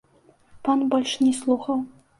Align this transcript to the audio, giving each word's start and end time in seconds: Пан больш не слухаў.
Пан 0.69 0.79
больш 0.95 1.15
не 1.27 1.31
слухаў. 1.45 1.89